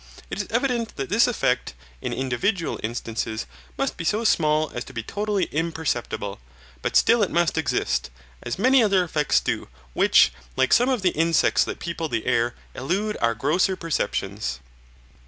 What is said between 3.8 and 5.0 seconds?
be so small as to